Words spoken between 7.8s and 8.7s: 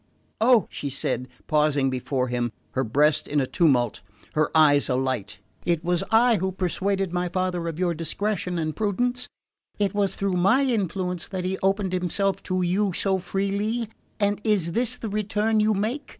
discretion